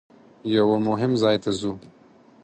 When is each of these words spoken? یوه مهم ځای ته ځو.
یوه 0.55 0.77
مهم 0.87 1.11
ځای 1.21 1.37
ته 1.43 1.51
ځو. 1.59 1.73